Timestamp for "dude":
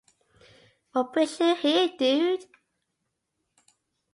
1.95-2.45